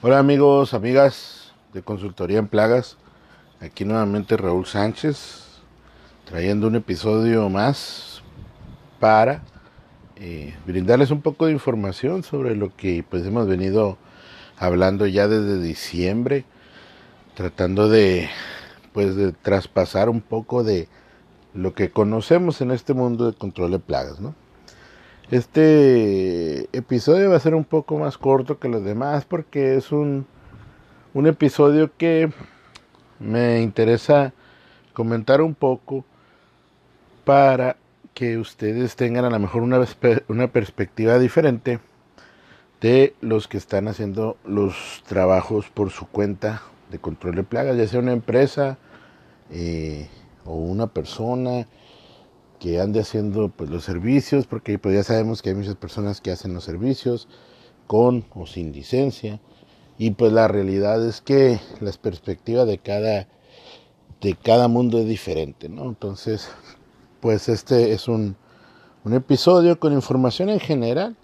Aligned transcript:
Hola 0.00 0.20
amigos, 0.20 0.74
amigas 0.74 1.52
de 1.72 1.82
Consultoría 1.82 2.38
en 2.38 2.46
Plagas. 2.46 2.96
Aquí 3.58 3.84
nuevamente 3.84 4.36
Raúl 4.36 4.64
Sánchez 4.64 5.60
trayendo 6.24 6.68
un 6.68 6.76
episodio 6.76 7.48
más 7.48 8.22
para 9.00 9.42
eh, 10.14 10.54
brindarles 10.66 11.10
un 11.10 11.20
poco 11.20 11.46
de 11.46 11.52
información 11.52 12.22
sobre 12.22 12.54
lo 12.54 12.76
que 12.76 13.04
pues 13.10 13.26
hemos 13.26 13.48
venido 13.48 13.98
hablando 14.56 15.04
ya 15.04 15.26
desde 15.26 15.60
diciembre, 15.60 16.44
tratando 17.34 17.88
de 17.88 18.28
pues 18.92 19.16
de 19.16 19.32
traspasar 19.32 20.08
un 20.08 20.20
poco 20.20 20.62
de 20.62 20.86
lo 21.54 21.74
que 21.74 21.90
conocemos 21.90 22.60
en 22.60 22.70
este 22.70 22.94
mundo 22.94 23.32
de 23.32 23.36
control 23.36 23.72
de 23.72 23.80
plagas, 23.80 24.20
¿no? 24.20 24.36
Este 25.30 26.74
episodio 26.74 27.28
va 27.28 27.36
a 27.36 27.40
ser 27.40 27.54
un 27.54 27.64
poco 27.64 27.98
más 27.98 28.16
corto 28.16 28.58
que 28.58 28.70
los 28.70 28.82
demás 28.82 29.26
porque 29.26 29.76
es 29.76 29.92
un, 29.92 30.26
un 31.12 31.26
episodio 31.26 31.90
que 31.98 32.32
me 33.18 33.60
interesa 33.60 34.32
comentar 34.94 35.42
un 35.42 35.54
poco 35.54 36.06
para 37.26 37.76
que 38.14 38.38
ustedes 38.38 38.96
tengan 38.96 39.26
a 39.26 39.30
lo 39.30 39.38
mejor 39.38 39.60
una, 39.60 39.86
una 40.28 40.48
perspectiva 40.48 41.18
diferente 41.18 41.78
de 42.80 43.14
los 43.20 43.48
que 43.48 43.58
están 43.58 43.86
haciendo 43.86 44.38
los 44.46 45.02
trabajos 45.06 45.68
por 45.68 45.90
su 45.90 46.06
cuenta 46.06 46.62
de 46.90 47.00
control 47.00 47.34
de 47.34 47.42
plagas, 47.42 47.76
ya 47.76 47.86
sea 47.86 48.00
una 48.00 48.12
empresa 48.12 48.78
eh, 49.50 50.08
o 50.46 50.54
una 50.54 50.86
persona 50.86 51.66
que 52.58 52.80
ande 52.80 53.00
haciendo 53.00 53.48
pues, 53.48 53.70
los 53.70 53.84
servicios, 53.84 54.46
porque 54.46 54.78
pues, 54.78 54.94
ya 54.94 55.02
sabemos 55.02 55.42
que 55.42 55.50
hay 55.50 55.54
muchas 55.54 55.76
personas 55.76 56.20
que 56.20 56.30
hacen 56.30 56.54
los 56.54 56.64
servicios 56.64 57.28
con 57.86 58.24
o 58.34 58.46
sin 58.46 58.72
licencia. 58.72 59.40
Y 59.98 60.12
pues 60.12 60.32
la 60.32 60.46
realidad 60.46 61.04
es 61.04 61.20
que 61.20 61.60
la 61.80 61.90
perspectiva 61.92 62.64
de 62.64 62.78
cada, 62.78 63.26
de 64.20 64.34
cada 64.34 64.68
mundo 64.68 64.98
es 64.98 65.08
diferente, 65.08 65.68
¿no? 65.68 65.84
Entonces, 65.84 66.50
pues 67.20 67.48
este 67.48 67.92
es 67.92 68.06
un, 68.06 68.36
un 69.04 69.14
episodio 69.14 69.80
con 69.80 69.92
información 69.92 70.50
en 70.50 70.60
general 70.60 71.16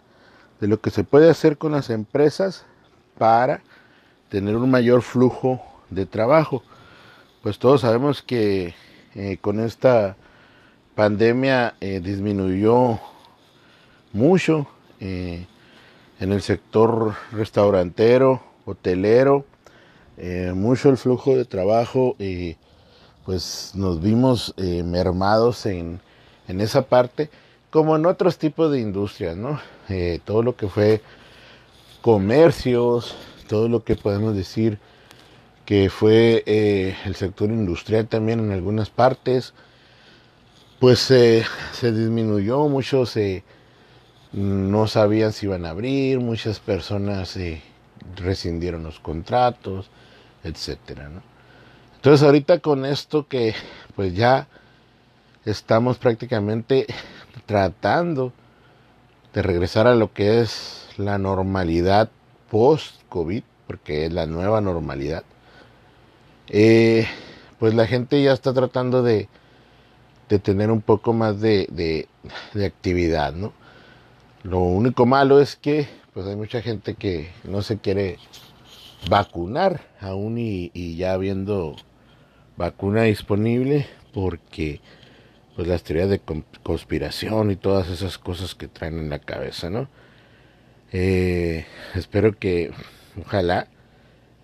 de 0.61 0.67
lo 0.67 0.81
que 0.81 0.91
se 0.91 1.05
puede 1.05 1.31
hacer 1.31 1.59
con 1.59 1.73
las 1.73 1.91
empresas 1.91 2.65
para 3.19 3.63
tener 4.29 4.57
un 4.57 4.71
mayor 4.71 5.03
flujo 5.03 5.63
de 5.91 6.07
trabajo. 6.07 6.63
Pues 7.43 7.59
todos 7.59 7.83
sabemos 7.83 8.23
que 8.23 8.75
eh, 9.15 9.39
con 9.41 9.61
esta 9.61 10.17
pandemia 10.95 11.75
eh, 11.81 12.01
disminuyó 12.03 13.01
mucho 14.13 14.69
eh, 15.01 15.47
en 16.21 16.33
el 16.33 16.41
sector 16.41 17.15
restaurantero, 17.33 18.43
hotelero, 18.65 19.45
eh, 20.17 20.53
mucho 20.55 20.91
el 20.91 20.97
flujo 20.97 21.37
de 21.37 21.45
trabajo 21.45 22.15
y 22.19 22.57
pues 23.25 23.73
nos 23.75 24.01
vimos 24.03 24.55
mermados 24.59 25.65
en, 25.65 25.99
en, 26.47 26.61
esa 26.61 26.83
parte, 26.83 27.31
como 27.71 27.97
en 27.97 28.05
otros 28.05 28.37
tipos 28.37 28.71
de 28.71 28.81
industrias, 28.81 29.35
¿no? 29.35 29.61
todo 30.25 30.43
lo 30.43 30.57
que 30.57 30.69
fue 30.69 31.01
comercios, 32.03 33.17
todo 33.49 33.71
lo 33.71 33.83
que 33.83 33.97
podemos 33.97 34.37
decir 34.37 34.79
que 35.65 35.89
fue 35.89 36.45
el 36.47 37.17
sector 37.17 37.49
industrial 37.49 38.09
también 38.09 38.41
en 38.41 38.53
algunas 38.53 38.91
partes, 38.91 39.55
pues 40.79 40.99
se 40.99 41.45
disminuyó, 41.83 42.69
muchos 42.69 43.17
no 44.33 44.87
sabían 44.89 45.33
si 45.33 45.47
iban 45.47 45.65
a 45.65 45.71
abrir, 45.71 46.19
muchas 46.19 46.59
personas 46.59 47.39
rescindieron 48.17 48.83
los 48.83 48.99
contratos, 49.01 49.91
etcétera, 50.43 51.11
Entonces 51.97 52.23
ahorita 52.23 52.59
con 52.59 52.85
esto 52.85 53.29
que 53.29 53.55
pues 53.95 54.15
ya 54.15 54.49
estamos 55.45 55.99
prácticamente 55.99 56.87
tratando 57.47 58.33
de 59.33 59.43
regresar 59.43 59.87
a 59.87 59.95
lo 59.95 60.13
que 60.13 60.41
es 60.41 60.89
la 60.97 61.19
normalidad 61.19 62.11
post-COVID, 62.51 63.43
porque 63.67 64.07
es 64.07 64.13
la 64.13 64.27
nueva 64.27 64.61
normalidad, 64.61 65.25
eh, 66.49 67.07
pues 67.59 67.75
la 67.75 67.87
gente 67.87 68.23
ya 68.23 68.33
está 68.33 68.53
tratando 68.53 69.03
de 69.03 69.29
tener 70.39 70.71
un 70.71 70.81
poco 70.81 71.13
más 71.13 71.41
de, 71.41 71.67
de, 71.71 72.67
actividad, 72.67 73.33
¿no? 73.33 73.53
Lo 74.43 74.61
único 74.61 75.07
malo 75.07 75.41
es 75.41 75.57
que 75.57 75.89
pues 76.13 76.27
hay 76.27 76.37
mucha 76.37 76.63
gente 76.63 76.95
que 76.95 77.31
no 77.45 77.63
se 77.63 77.79
quiere 77.79 78.19
vacunar 79.09 79.81
aún 80.01 80.39
y, 80.39 80.71
y 80.75 80.97
ya 80.97 81.13
habiendo 81.13 81.77
vacuna 82.57 83.03
disponible 83.03 83.87
porque 84.13 84.81
pues 85.57 85.69
las 85.69 85.83
teorías 85.83 86.11
de 86.11 86.21
conspiración 86.63 87.51
y 87.51 87.57
todas 87.57 87.89
esas 87.89 88.19
cosas 88.19 88.55
que 88.55 88.69
traen 88.69 88.99
en 88.99 89.11
la 89.11 89.21
cabeza, 89.21 89.71
¿no? 89.71 89.89
Eh, 90.93 91.67
espero 91.95 92.39
que, 92.39 92.73
ojalá, 93.21 93.69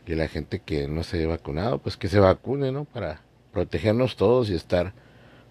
que 0.05 0.17
la 0.17 0.29
gente 0.29 0.61
que 0.61 0.89
no 0.89 1.03
se 1.03 1.19
haya 1.19 1.29
vacunado, 1.29 1.79
pues 1.79 1.97
que 1.97 2.09
se 2.09 2.21
vacune, 2.21 2.73
¿no? 2.73 2.85
Para 2.85 3.23
protegernos 3.53 4.17
todos 4.17 4.51
y 4.51 4.55
estar 4.55 4.93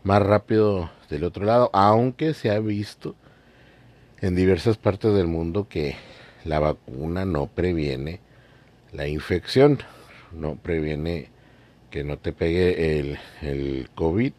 más 0.04 0.22
rápido 0.22 0.90
del 1.10 1.24
otro 1.24 1.46
lado, 1.46 1.70
aunque 1.74 2.34
se 2.34 2.52
ha 2.52 2.60
visto 2.60 3.16
en 4.22 4.36
diversas 4.36 4.78
partes 4.78 5.14
del 5.14 5.28
mundo 5.28 5.68
que 5.68 5.96
la 6.46 6.60
vacuna 6.60 7.26
no 7.26 7.48
previene 7.48 8.20
la 8.92 9.08
infección, 9.08 9.80
no 10.32 10.56
previene 10.56 11.30
que 11.90 12.04
no 12.04 12.18
te 12.18 12.34
pegue 12.34 13.00
el, 13.00 13.20
el 13.42 13.90
COVID 13.96 14.34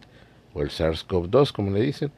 o 0.54 0.62
el 0.62 0.70
SARS-CoV-2, 0.70 1.52
como 1.52 1.70
le 1.70 1.80
dicen, 1.80 2.12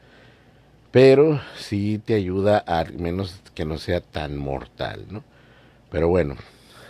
pero 0.91 1.41
sí 1.57 1.99
te 2.03 2.13
ayuda 2.13 2.63
a 2.67 2.85
menos 2.85 3.41
que 3.55 3.65
no 3.65 3.77
sea 3.77 4.01
tan 4.01 4.37
mortal, 4.37 5.05
¿no? 5.09 5.23
Pero 5.91 6.07
bueno, 6.07 6.35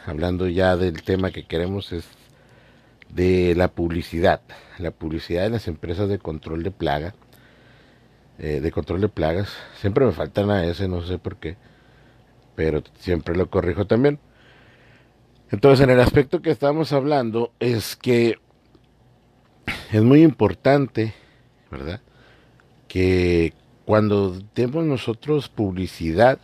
hablando 0.05 0.47
ya 0.47 0.75
del 0.75 1.03
tema 1.03 1.31
que 1.31 1.45
queremos 1.45 1.91
es 1.91 2.05
de 3.13 3.53
la 3.55 3.67
publicidad, 3.67 4.41
la 4.79 4.91
publicidad 4.91 5.43
de 5.43 5.49
las 5.49 5.67
empresas 5.67 6.09
de 6.09 6.19
control 6.19 6.63
de 6.63 6.71
plaga, 6.71 7.13
eh, 8.39 8.59
de 8.59 8.71
control 8.71 9.01
de 9.01 9.09
plagas. 9.09 9.49
Siempre 9.79 10.05
me 10.05 10.11
faltan 10.11 10.49
a 10.49 10.65
ese, 10.65 10.87
no 10.87 11.01
sé 11.05 11.19
por 11.19 11.37
qué, 11.37 11.57
pero 12.55 12.83
siempre 12.99 13.35
lo 13.35 13.49
corrijo 13.49 13.85
también. 13.85 14.19
Entonces, 15.51 15.83
en 15.83 15.91
el 15.91 15.99
aspecto 15.99 16.41
que 16.41 16.49
estamos 16.49 16.93
hablando 16.93 17.51
es 17.59 17.95
que 17.95 18.39
es 19.91 20.01
muy 20.01 20.23
importante, 20.23 21.13
¿verdad? 21.69 22.01
Que 22.87 23.53
cuando 23.85 24.41
tenemos 24.53 24.85
nosotros 24.85 25.49
publicidad, 25.49 26.39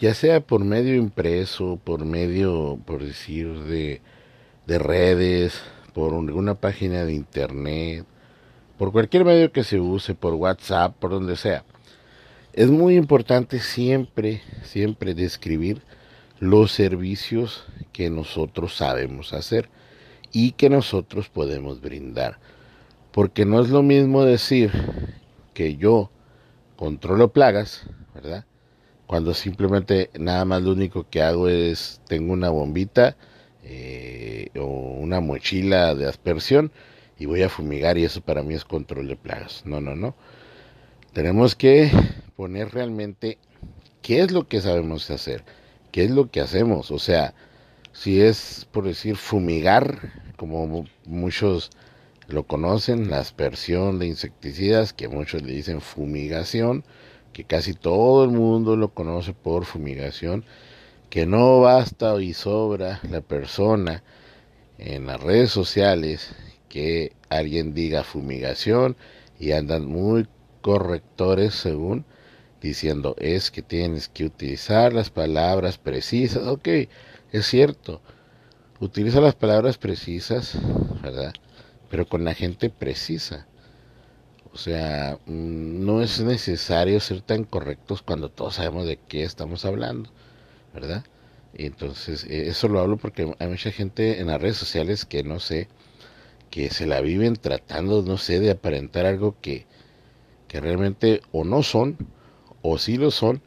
ya 0.00 0.14
sea 0.14 0.40
por 0.40 0.64
medio 0.64 0.96
impreso, 0.96 1.78
por 1.84 2.04
medio, 2.04 2.80
por 2.84 3.04
decir, 3.04 3.60
de, 3.60 4.00
de 4.66 4.78
redes, 4.80 5.62
por 5.94 6.12
una 6.12 6.54
página 6.54 7.04
de 7.04 7.12
internet, 7.12 8.04
por 8.78 8.92
cualquier 8.92 9.24
medio 9.24 9.52
que 9.52 9.64
se 9.64 9.78
use, 9.78 10.14
por 10.14 10.34
WhatsApp, 10.34 10.96
por 10.98 11.10
donde 11.10 11.36
sea. 11.36 11.64
Es 12.52 12.70
muy 12.70 12.96
importante 12.96 13.60
siempre, 13.60 14.42
siempre 14.64 15.14
describir 15.14 15.82
los 16.38 16.72
servicios 16.72 17.64
que 17.92 18.10
nosotros 18.10 18.76
sabemos 18.76 19.32
hacer 19.32 19.68
y 20.32 20.52
que 20.52 20.68
nosotros 20.68 21.28
podemos 21.28 21.80
brindar. 21.80 22.38
Porque 23.12 23.44
no 23.44 23.60
es 23.60 23.70
lo 23.70 23.82
mismo 23.82 24.24
decir 24.24 24.72
que 25.54 25.76
yo 25.76 26.10
controlo 26.76 27.32
plagas, 27.32 27.84
¿verdad? 28.14 28.44
Cuando 29.06 29.34
simplemente 29.34 30.10
nada 30.18 30.44
más 30.44 30.62
lo 30.62 30.72
único 30.72 31.06
que 31.08 31.22
hago 31.22 31.48
es 31.48 32.00
tengo 32.08 32.32
una 32.32 32.48
bombita 32.48 33.16
eh, 33.64 34.48
o 34.56 34.64
una 34.64 35.20
mochila 35.20 35.94
de 35.94 36.08
aspersión 36.08 36.72
y 37.18 37.26
voy 37.26 37.42
a 37.42 37.48
fumigar 37.48 37.98
y 37.98 38.04
eso 38.04 38.20
para 38.20 38.42
mí 38.42 38.54
es 38.54 38.64
control 38.64 39.08
de 39.08 39.16
plagas. 39.16 39.62
No, 39.64 39.80
no, 39.80 39.94
no. 39.94 40.14
Tenemos 41.12 41.54
que 41.54 41.90
poner 42.36 42.72
realmente 42.72 43.38
qué 44.00 44.20
es 44.20 44.32
lo 44.32 44.48
que 44.48 44.60
sabemos 44.60 45.10
hacer, 45.10 45.44
qué 45.92 46.04
es 46.04 46.10
lo 46.10 46.30
que 46.30 46.40
hacemos. 46.40 46.90
O 46.90 46.98
sea, 46.98 47.34
si 47.92 48.20
es 48.20 48.66
por 48.72 48.84
decir 48.84 49.16
fumigar, 49.16 50.12
como 50.36 50.86
muchos 51.04 51.70
lo 52.28 52.44
conocen, 52.44 53.10
la 53.10 53.18
aspersión 53.20 53.98
de 53.98 54.06
insecticidas, 54.06 54.92
que 54.92 55.08
muchos 55.08 55.42
le 55.42 55.52
dicen 55.52 55.80
fumigación, 55.80 56.84
que 57.32 57.44
casi 57.44 57.74
todo 57.74 58.24
el 58.24 58.30
mundo 58.30 58.76
lo 58.76 58.88
conoce 58.94 59.32
por 59.34 59.64
fumigación 59.64 60.44
que 61.12 61.26
no 61.26 61.60
basta 61.60 62.18
y 62.22 62.32
sobra 62.32 62.98
la 63.10 63.20
persona 63.20 64.02
en 64.78 65.04
las 65.04 65.20
redes 65.20 65.50
sociales 65.50 66.34
que 66.70 67.12
alguien 67.28 67.74
diga 67.74 68.02
fumigación 68.02 68.96
y 69.38 69.52
andan 69.52 69.84
muy 69.84 70.26
correctores 70.62 71.54
según 71.54 72.06
diciendo 72.62 73.14
es 73.18 73.50
que 73.50 73.60
tienes 73.60 74.08
que 74.08 74.24
utilizar 74.24 74.94
las 74.94 75.10
palabras 75.10 75.76
precisas. 75.76 76.46
Ok, 76.46 76.68
es 77.30 77.44
cierto, 77.44 78.00
utiliza 78.80 79.20
las 79.20 79.34
palabras 79.34 79.76
precisas, 79.76 80.56
¿verdad? 81.02 81.34
Pero 81.90 82.06
con 82.06 82.24
la 82.24 82.32
gente 82.32 82.70
precisa. 82.70 83.46
O 84.50 84.56
sea, 84.56 85.18
mm, 85.26 85.84
no 85.84 86.00
es 86.00 86.22
necesario 86.22 87.00
ser 87.00 87.20
tan 87.20 87.44
correctos 87.44 88.00
cuando 88.00 88.30
todos 88.30 88.54
sabemos 88.54 88.86
de 88.86 88.98
qué 89.08 89.24
estamos 89.24 89.66
hablando, 89.66 90.10
¿verdad? 90.74 91.04
Y 91.54 91.66
entonces, 91.66 92.24
eh, 92.24 92.48
eso 92.48 92.68
lo 92.68 92.80
hablo 92.80 92.96
porque 92.96 93.34
hay 93.38 93.48
mucha 93.48 93.70
gente 93.70 94.20
en 94.20 94.28
las 94.28 94.40
redes 94.40 94.56
sociales 94.56 95.04
que 95.04 95.22
no 95.22 95.40
sé, 95.40 95.68
que 96.50 96.70
se 96.70 96.86
la 96.86 97.00
viven 97.00 97.36
tratando, 97.36 98.02
no 98.02 98.18
sé, 98.18 98.40
de 98.40 98.50
aparentar 98.50 99.06
algo 99.06 99.36
que, 99.40 99.66
que 100.48 100.60
realmente 100.60 101.22
o 101.32 101.44
no 101.44 101.62
son, 101.62 101.96
o 102.62 102.78
sí 102.78 102.96
lo 102.96 103.10
son, 103.10 103.42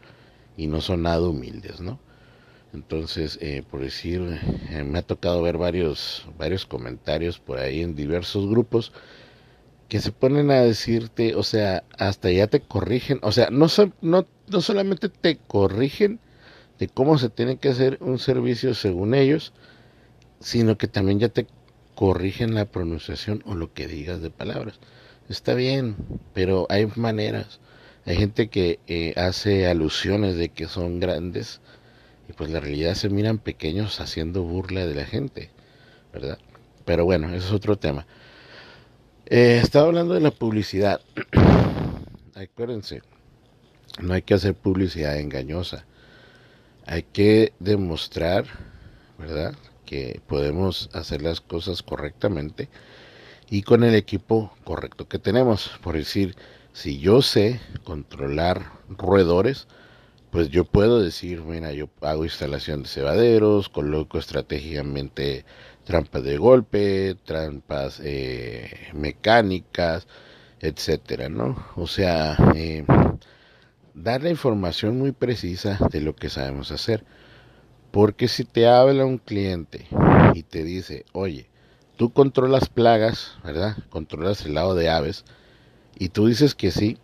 y 0.58 0.68
no 0.68 0.82
son 0.82 1.04
nada 1.04 1.28
humildes, 1.28 1.82
¿no? 1.82 2.00
Entonces, 2.74 3.38
eh, 3.42 3.64
por 3.70 3.82
decir, 3.82 4.22
eh, 4.70 4.84
me 4.84 5.00
ha 5.00 5.02
tocado 5.02 5.42
ver 5.42 5.58
varios, 5.58 6.26
varios 6.38 6.66
comentarios 6.66 7.40
por 7.40 7.60
ahí 7.60 7.82
en 7.82 7.96
diversos 7.96 8.48
grupos 8.50 8.92
que 9.88 10.00
se 10.00 10.12
ponen 10.12 10.52
a 10.52 10.62
decirte, 10.62 11.36
o 11.36 11.44
sea, 11.44 11.84
hasta 11.98 12.32
ya 12.32 12.48
te 12.48 12.60
corrigen, 12.60 13.20
o 13.22 13.32
sea, 13.32 13.50
no, 13.52 13.68
no, 14.02 14.26
no 14.48 14.62
solamente 14.62 15.10
te 15.10 15.38
corrigen 15.38 16.20
de 16.80 16.88
cómo 16.88 17.18
se 17.18 17.30
tiene 17.30 17.58
que 17.58 17.70
hacer 17.70 17.98
un 18.02 18.20
servicio 18.20 18.74
según 18.74 19.14
ellos, 19.14 19.54
sino 20.40 20.78
que 20.78 20.88
también 20.88 21.20
ya 21.20 21.30
te 21.30 21.48
corrigen 21.96 22.54
la 22.54 22.66
pronunciación 22.66 23.42
o 23.46 23.56
lo 23.56 23.74
que 23.74 23.88
digas 23.88 24.22
de 24.22 24.30
palabras. 24.30 24.80
Está 25.30 25.54
bien, 25.54 25.96
pero 26.34 26.68
hay 26.70 26.88
maneras. 26.96 27.60
Hay 28.06 28.18
gente 28.18 28.50
que 28.50 28.80
eh, 28.88 29.14
hace 29.16 29.68
alusiones 29.68 30.36
de 30.36 30.50
que 30.50 30.68
son 30.68 31.00
grandes 31.00 31.62
y 32.30 32.34
pues 32.34 32.52
la 32.52 32.60
realidad 32.60 32.94
se 32.96 33.10
miran 33.10 33.40
pequeños 33.40 34.00
haciendo 34.00 34.44
burla 34.44 34.86
de 34.86 34.96
la 34.96 35.06
gente, 35.06 35.50
¿verdad? 36.14 36.38
Pero 36.86 37.06
bueno, 37.06 37.34
eso 37.34 37.48
es 37.48 37.54
otro 37.54 37.78
tema. 37.78 38.06
Eh, 39.26 39.60
estaba 39.64 39.88
hablando 39.88 40.14
de 40.14 40.20
la 40.20 40.32
publicidad. 40.32 41.02
Acuérdense, 42.36 43.02
no 44.00 44.14
hay 44.14 44.22
que 44.22 44.36
hacer 44.36 44.54
publicidad 44.54 45.18
engañosa. 45.18 45.86
Hay 46.88 47.04
que 47.04 47.54
demostrar, 47.60 48.46
¿verdad? 49.18 49.56
Que 49.86 50.22
podemos 50.28 50.90
hacer 50.94 51.22
las 51.22 51.42
cosas 51.42 51.82
correctamente 51.84 52.70
y 53.50 53.64
con 53.64 53.84
el 53.84 53.96
equipo 53.96 54.54
correcto 54.64 55.08
que 55.08 55.20
tenemos. 55.20 55.72
Por 55.82 55.96
decir, 55.96 56.36
si 56.74 57.00
yo 57.00 57.22
sé 57.22 57.60
controlar 57.84 58.72
roedores, 58.90 59.68
pues 60.32 60.50
yo 60.50 60.66
puedo 60.66 61.02
decir, 61.02 61.42
mira, 61.42 61.72
yo 61.74 61.90
hago 62.02 62.26
instalación 62.26 62.84
de 62.84 62.90
cebaderos, 62.90 63.70
coloco 63.70 64.20
estratégicamente 64.20 65.46
trampas 65.86 66.24
de 66.24 66.38
golpe, 66.38 67.16
trampas 67.26 68.02
eh, 68.04 68.90
mecánicas, 68.94 70.08
etcétera, 70.60 71.30
¿no? 71.30 71.66
O 71.76 71.88
sea, 71.88 72.38
eh, 72.56 72.86
dar 73.96 74.22
la 74.22 74.30
información 74.30 75.00
muy 75.00 75.14
precisa 75.14 75.80
de 75.90 76.02
lo 76.02 76.16
que 76.16 76.30
sabemos 76.30 76.72
hacer. 76.72 77.04
Porque 77.92 78.28
si 78.28 78.44
te 78.44 78.68
habla 78.68 79.06
un 79.06 79.18
cliente 79.18 79.88
y 80.34 80.44
te 80.44 80.64
dice, 80.64 81.06
oye, 81.14 81.48
tú 81.96 82.12
controlas 82.12 82.68
plagas, 82.70 83.38
¿verdad? 83.44 83.78
Controlas 83.90 84.46
el 84.46 84.54
lado 84.54 84.76
de 84.76 84.90
aves, 84.90 85.24
y 85.98 86.10
tú 86.10 86.28
dices 86.28 86.56
que 86.56 86.72
sí, 86.72 86.98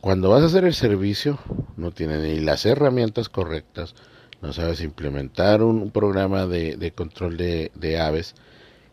cuando 0.00 0.28
vas 0.28 0.42
a 0.42 0.46
hacer 0.46 0.64
el 0.64 0.74
servicio 0.74 1.38
no 1.76 1.90
tienes 1.90 2.22
ni 2.22 2.40
las 2.40 2.66
herramientas 2.66 3.28
correctas, 3.30 3.94
no 4.42 4.52
sabes 4.52 4.82
implementar 4.82 5.62
un 5.62 5.90
programa 5.90 6.46
de, 6.46 6.92
control 6.94 7.36
de, 7.36 7.98
aves 8.00 8.34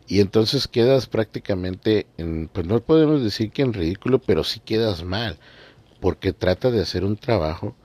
y 0.07 0.21
entonces 0.21 0.67
quedas 0.67 1.07
prácticamente, 1.07 2.07
en, 2.17 2.47
pues 2.47 2.65
no 2.65 2.79
podemos 2.79 3.21
decir 3.21 3.51
que 3.51 3.63
en 3.63 3.73
ridículo, 3.73 4.19
pero 4.19 4.43
sí 4.43 4.61
quedas 4.61 5.03
mal, 5.03 5.37
porque 5.99 6.33
trata 6.33 6.71
de 6.71 6.81
hacer 6.81 7.03
un 7.03 7.17
trabajo 7.17 7.75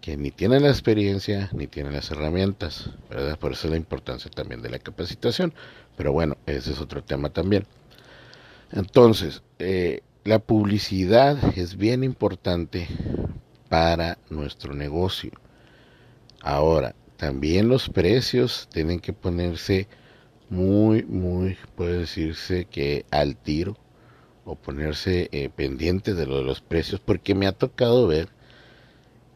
que 0.00 0.16
ni 0.16 0.32
tiene 0.32 0.58
la 0.58 0.68
experiencia 0.68 1.48
ni 1.52 1.68
tiene 1.68 1.92
las 1.92 2.10
herramientas, 2.10 2.90
¿verdad? 3.08 3.38
Por 3.38 3.52
eso 3.52 3.68
es 3.68 3.70
la 3.70 3.76
importancia 3.76 4.30
también 4.30 4.60
de 4.60 4.68
la 4.68 4.80
capacitación. 4.80 5.54
Pero 5.96 6.12
bueno, 6.12 6.36
ese 6.46 6.72
es 6.72 6.80
otro 6.80 7.04
tema 7.04 7.30
también. 7.30 7.66
Entonces, 8.72 9.42
eh, 9.58 10.00
la 10.24 10.40
publicidad 10.40 11.38
es 11.56 11.76
bien 11.76 12.02
importante 12.04 12.88
para 13.68 14.18
nuestro 14.28 14.74
negocio. 14.74 15.30
Ahora, 16.40 16.94
también 17.16 17.68
los 17.68 17.88
precios 17.88 18.68
tienen 18.72 18.98
que 18.98 19.12
ponerse 19.12 19.86
muy, 20.50 21.04
muy, 21.04 21.56
puede 21.76 22.00
decirse 22.00 22.64
que 22.64 23.06
al 23.10 23.36
tiro 23.36 23.76
o 24.44 24.56
ponerse 24.56 25.28
eh, 25.32 25.48
pendiente 25.54 26.14
de 26.14 26.26
lo 26.26 26.38
de 26.38 26.44
los 26.44 26.60
precios, 26.60 27.00
porque 27.00 27.34
me 27.34 27.46
ha 27.46 27.52
tocado 27.52 28.06
ver 28.06 28.28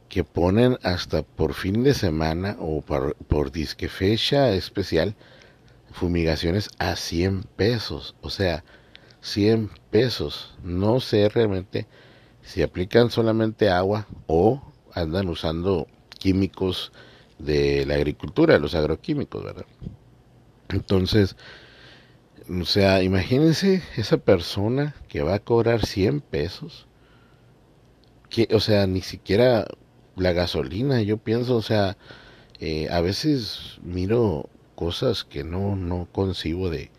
que 0.08 0.25
ponen 0.25 0.79
hasta 0.82 1.23
por 1.23 1.55
fin 1.55 1.82
de 1.82 1.94
semana 1.94 2.56
o 2.61 2.81
por, 2.81 3.17
por 3.26 3.50
disque 3.50 3.88
fecha 3.88 4.50
especial 4.50 5.14
fumigaciones 5.93 6.70
a 6.79 6.97
100 6.97 7.44
pesos. 7.56 8.14
O 8.20 8.31
sea, 8.31 8.64
100 9.23 9.70
pesos. 9.91 10.55
No 10.62 11.00
sé 11.00 11.29
realmente 11.29 11.87
si 12.43 12.62
aplican 12.62 13.11
solamente 13.11 13.69
agua 13.69 14.06
o 14.26 14.62
andan 14.94 15.29
usando 15.29 15.87
químicos 16.19 16.93
de 17.38 17.85
la 17.87 17.94
agricultura, 17.94 18.59
los 18.59 18.75
agroquímicos, 18.75 19.44
¿verdad? 19.44 19.67
Entonces, 20.69 21.37
o 22.48 22.64
sea, 22.64 23.02
imagínense 23.02 23.82
esa 23.96 24.19
persona 24.19 24.94
que 25.08 25.22
va 25.22 25.34
a 25.34 25.38
cobrar 25.40 25.84
100 25.84 26.20
pesos, 26.20 26.87
que, 28.28 28.48
o 28.52 28.60
sea, 28.60 28.87
ni 28.87 29.02
siquiera 29.02 29.66
la 30.16 30.32
gasolina, 30.32 31.02
yo 31.02 31.19
pienso, 31.19 31.56
o 31.56 31.62
sea, 31.62 31.96
eh, 32.60 32.88
a 32.90 33.00
veces 33.00 33.78
miro 33.82 34.48
cosas 34.75 35.25
que 35.25 35.44
no, 35.44 35.76
no 35.76 36.08
concibo 36.12 36.70
de, 36.70 36.90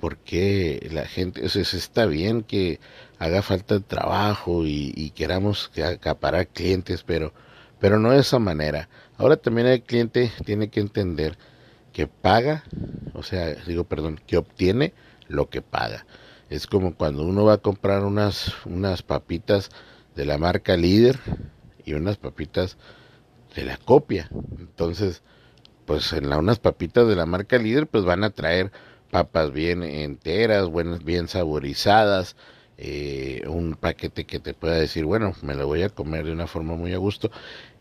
porque 0.00 0.86
la 0.92 1.06
gente, 1.06 1.44
o 1.44 1.48
sea, 1.48 1.62
está 1.62 2.06
bien 2.06 2.42
que 2.42 2.80
haga 3.18 3.42
falta 3.42 3.80
trabajo 3.80 4.66
y, 4.66 5.12
queramos 5.14 5.70
acaparar 5.82 6.48
clientes, 6.48 7.02
pero, 7.04 7.32
pero 7.80 7.98
no 7.98 8.10
de 8.10 8.20
esa 8.20 8.38
manera. 8.38 8.88
Ahora 9.16 9.36
también 9.36 9.66
el 9.68 9.82
cliente 9.82 10.32
tiene 10.44 10.68
que 10.68 10.80
entender 10.80 11.38
que 11.94 12.06
paga, 12.08 12.64
o 13.14 13.22
sea, 13.22 13.54
digo, 13.66 13.84
perdón, 13.84 14.20
que 14.26 14.36
obtiene 14.36 14.92
lo 15.28 15.48
que 15.48 15.62
paga. 15.62 16.04
Es 16.50 16.66
como 16.66 16.94
cuando 16.94 17.24
uno 17.24 17.44
va 17.44 17.54
a 17.54 17.58
comprar 17.58 18.04
unas, 18.04 18.52
unas 18.66 19.02
papitas 19.02 19.70
de 20.14 20.26
la 20.26 20.36
marca 20.36 20.76
líder 20.76 21.18
y 21.86 21.94
unas 21.94 22.18
papitas 22.18 22.76
de 23.54 23.64
la 23.64 23.76
copia. 23.78 24.28
Entonces, 24.58 25.22
pues 25.86 26.12
en 26.12 26.28
la, 26.28 26.38
unas 26.38 26.58
papitas 26.58 27.06
de 27.08 27.16
la 27.16 27.26
marca 27.26 27.58
líder, 27.58 27.86
pues 27.86 28.04
van 28.04 28.24
a 28.24 28.30
traer 28.30 28.72
papas 29.10 29.52
bien 29.52 29.84
enteras, 29.84 30.68
buenas, 30.68 31.04
bien 31.04 31.28
saborizadas, 31.28 32.34
eh, 32.76 33.44
un 33.46 33.76
paquete 33.76 34.24
que 34.24 34.40
te 34.40 34.52
pueda 34.52 34.74
decir, 34.74 35.04
bueno, 35.04 35.34
me 35.42 35.54
lo 35.54 35.68
voy 35.68 35.82
a 35.82 35.90
comer 35.90 36.24
de 36.24 36.32
una 36.32 36.48
forma 36.48 36.74
muy 36.74 36.92
a 36.92 36.98
gusto, 36.98 37.30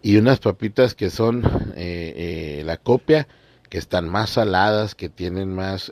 y 0.03 0.17
unas 0.17 0.39
papitas 0.39 0.93
que 0.93 1.10
son 1.10 1.43
eh, 1.75 2.60
eh, 2.60 2.63
la 2.63 2.77
copia, 2.77 3.27
que 3.74 3.80
están 3.80 4.08
más 4.08 4.30
saladas, 4.30 4.94
que 4.94 5.10
tienen 5.10 5.56
más 5.56 5.92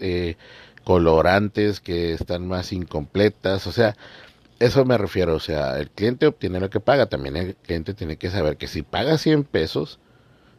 colorantes, 0.83 1.79
que 1.79 2.13
están 2.13 2.47
más 2.47 2.73
incompletas, 2.73 3.65
o 3.65 3.71
sea, 3.71 3.97
eso 4.59 4.85
me 4.85 4.99
refiero, 4.99 5.33
o 5.33 5.39
sea, 5.39 5.79
el 5.79 5.89
cliente 5.89 6.27
obtiene 6.27 6.59
lo 6.59 6.69
que 6.69 6.79
paga, 6.79 7.07
también 7.07 7.37
el 7.37 7.55
cliente 7.55 7.95
tiene 7.95 8.17
que 8.17 8.29
saber 8.29 8.57
que 8.57 8.67
si 8.67 8.83
paga 8.83 9.17
100 9.17 9.45
pesos, 9.45 9.97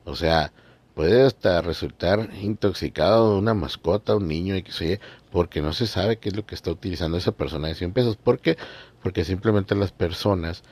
o 0.04 0.16
sea, 0.16 0.52
puede 0.96 1.22
hasta 1.22 1.62
resultar 1.62 2.28
intoxicado 2.40 3.38
una 3.38 3.54
mascota, 3.54 4.16
un 4.16 4.26
niño, 4.26 4.56
y 4.56 4.64
porque 5.30 5.62
no 5.62 5.72
se 5.72 5.86
sabe 5.86 6.16
qué 6.16 6.30
es 6.30 6.34
lo 6.34 6.44
que 6.44 6.56
está 6.56 6.72
utilizando 6.72 7.18
esa 7.18 7.30
persona 7.30 7.68
de 7.68 7.76
100 7.76 7.92
pesos. 7.92 8.16
¿Por 8.16 8.40
qué? 8.40 8.58
Porque 9.00 9.24
simplemente 9.24 9.76
las 9.76 9.92
personas 9.92 10.64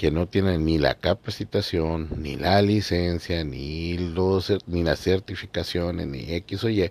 que 0.00 0.10
no 0.10 0.26
tienen 0.26 0.64
ni 0.64 0.78
la 0.78 0.94
capacitación, 0.94 2.08
ni 2.16 2.34
la 2.36 2.62
licencia, 2.62 3.44
ni, 3.44 3.98
los, 3.98 4.50
ni 4.66 4.82
las 4.82 4.98
certificaciones, 4.98 6.06
ni 6.06 6.20
X 6.36 6.64
o 6.64 6.70
Y, 6.70 6.90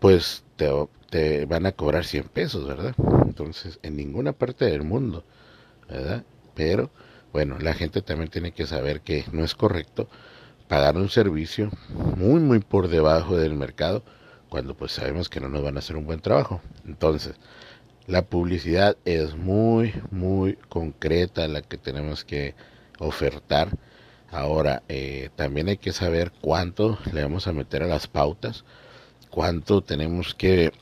pues 0.00 0.44
te, 0.56 0.68
te 1.08 1.46
van 1.46 1.64
a 1.64 1.72
cobrar 1.72 2.04
100 2.04 2.24
pesos, 2.24 2.68
¿verdad? 2.68 2.94
Entonces, 3.24 3.78
en 3.82 3.96
ninguna 3.96 4.34
parte 4.34 4.66
del 4.66 4.82
mundo, 4.82 5.24
¿verdad? 5.88 6.22
Pero, 6.54 6.90
bueno, 7.32 7.58
la 7.58 7.72
gente 7.72 8.02
también 8.02 8.28
tiene 8.28 8.52
que 8.52 8.66
saber 8.66 9.00
que 9.00 9.24
no 9.32 9.42
es 9.42 9.54
correcto 9.54 10.06
pagar 10.68 10.98
un 10.98 11.08
servicio 11.08 11.70
muy 12.18 12.40
muy 12.42 12.58
por 12.58 12.88
debajo 12.88 13.38
del 13.38 13.54
mercado 13.54 14.02
cuando 14.50 14.74
pues 14.74 14.92
sabemos 14.92 15.30
que 15.30 15.40
no 15.40 15.48
nos 15.48 15.62
van 15.62 15.76
a 15.76 15.78
hacer 15.78 15.96
un 15.96 16.04
buen 16.04 16.20
trabajo. 16.20 16.60
Entonces, 16.86 17.36
la 18.06 18.22
publicidad 18.22 18.96
es 19.04 19.36
muy 19.36 19.94
muy 20.10 20.54
concreta 20.68 21.46
la 21.48 21.62
que 21.62 21.76
tenemos 21.78 22.24
que 22.24 22.54
ofertar. 22.98 23.76
Ahora, 24.30 24.82
eh, 24.88 25.30
también 25.36 25.68
hay 25.68 25.76
que 25.76 25.92
saber 25.92 26.32
cuánto 26.40 26.98
le 27.12 27.22
vamos 27.22 27.46
a 27.48 27.52
meter 27.52 27.82
a 27.82 27.86
las 27.88 28.06
pautas, 28.06 28.64
cuánto 29.30 29.82
tenemos 29.82 30.34
que 30.34 30.72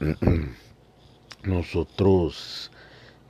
nosotros 1.45 2.71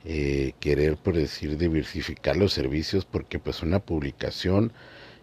eh, 0.05 0.53
querer, 0.59 0.97
por 0.97 1.15
decir, 1.15 1.57
diversificar 1.57 2.35
los 2.37 2.53
servicios, 2.53 3.05
porque 3.05 3.39
pues 3.39 3.63
una 3.63 3.79
publicación, 3.79 4.73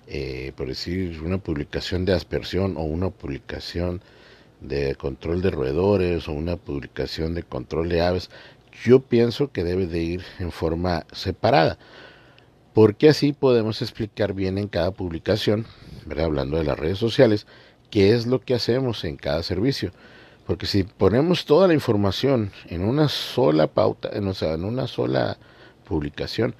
eh, 0.06 0.52
por 0.56 0.68
decir, 0.68 1.20
una 1.22 1.38
publicación 1.38 2.04
de 2.04 2.14
aspersión 2.14 2.76
o 2.76 2.82
una 2.82 3.10
publicación 3.10 4.02
de 4.60 4.94
control 4.94 5.42
de 5.42 5.50
roedores 5.50 6.28
o 6.28 6.32
una 6.32 6.56
publicación 6.56 7.34
de 7.34 7.42
control 7.42 7.88
de 7.88 8.00
aves, 8.02 8.30
yo 8.84 9.00
pienso 9.00 9.50
que 9.52 9.64
debe 9.64 9.86
de 9.86 10.02
ir 10.02 10.24
en 10.38 10.52
forma 10.52 11.06
separada, 11.12 11.78
porque 12.74 13.08
así 13.08 13.32
podemos 13.32 13.80
explicar 13.82 14.34
bien 14.34 14.58
en 14.58 14.68
cada 14.68 14.90
publicación, 14.90 15.66
hablando 16.10 16.58
de 16.58 16.64
las 16.64 16.78
redes 16.78 16.98
sociales, 16.98 17.46
qué 17.90 18.14
es 18.14 18.26
lo 18.26 18.40
que 18.40 18.54
hacemos 18.54 19.04
en 19.04 19.16
cada 19.16 19.42
servicio. 19.42 19.92
Porque 20.46 20.66
si 20.66 20.84
ponemos 20.84 21.44
toda 21.44 21.66
la 21.66 21.74
información 21.74 22.52
en 22.68 22.84
una 22.84 23.08
sola 23.08 23.66
pauta, 23.66 24.10
en, 24.12 24.28
o 24.28 24.34
sea, 24.34 24.54
en 24.54 24.64
una 24.64 24.86
sola 24.86 25.38
publicación, 25.84 26.54